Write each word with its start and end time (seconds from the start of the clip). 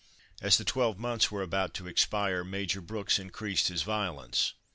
As 0.41 0.57
the 0.57 0.65
twelve 0.65 0.97
months 0.97 1.29
were 1.29 1.43
about 1.43 1.75
to 1.75 1.85
expire, 1.85 2.43
Major 2.43 2.81
Brooks 2.81 3.19
increased 3.19 3.67
his 3.67 3.83
violence. 3.83 4.53